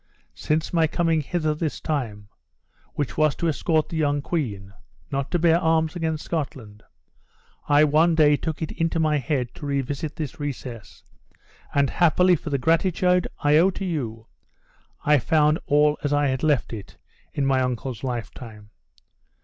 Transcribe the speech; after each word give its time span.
Since 0.33 0.73
my 0.73 0.87
coming 0.87 1.21
hither 1.21 1.53
this 1.53 1.79
time 1.79 2.27
(which 2.95 3.17
was 3.17 3.35
to 3.35 3.47
escort 3.47 3.87
the 3.89 3.97
young 3.97 4.23
queen 4.23 4.73
not 5.11 5.29
to 5.29 5.37
bear 5.37 5.59
arms 5.59 5.95
against 5.95 6.25
Scotland), 6.25 6.81
I 7.69 7.83
one 7.83 8.15
day 8.15 8.35
took 8.35 8.63
it 8.63 8.71
into 8.71 8.99
my 8.99 9.19
head 9.19 9.53
to 9.53 9.67
revisit 9.67 10.15
this 10.15 10.39
recess; 10.39 11.03
and, 11.75 11.91
happily 11.91 12.35
for 12.35 12.49
the 12.49 12.57
gratitude 12.57 13.27
I 13.41 13.57
owe 13.57 13.69
to 13.69 13.85
you, 13.85 14.25
I 15.05 15.19
found 15.19 15.59
all 15.67 15.99
as 16.03 16.11
I 16.11 16.29
had 16.29 16.41
left 16.41 16.73
it 16.73 16.97
in 17.33 17.45
my 17.45 17.61
uncle's 17.61 18.03
lifetime. 18.03 18.71